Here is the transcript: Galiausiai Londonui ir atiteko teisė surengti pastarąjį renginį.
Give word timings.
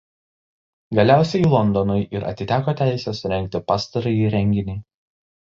Galiausiai 0.99 1.49
Londonui 1.51 2.07
ir 2.19 2.25
atiteko 2.31 2.75
teisė 2.81 3.15
surengti 3.21 3.63
pastarąjį 3.71 4.35
renginį. 4.39 4.77